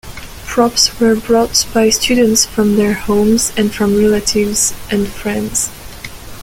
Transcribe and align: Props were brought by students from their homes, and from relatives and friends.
Props 0.47 0.99
were 0.99 1.13
brought 1.15 1.63
by 1.75 1.91
students 1.91 2.43
from 2.43 2.75
their 2.75 2.93
homes, 2.95 3.53
and 3.55 3.71
from 3.71 3.95
relatives 3.99 4.73
and 4.89 5.07
friends. 5.07 5.69